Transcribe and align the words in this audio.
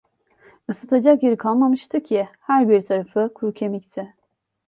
Isıtacak 0.69 1.23
yeri 1.23 1.37
kalmamıştı 1.37 2.03
ki, 2.03 2.29
her 2.39 2.69
bir 2.69 2.81
tarafı 2.81 3.31
kuru 3.35 3.53
kemikti. 3.53 4.13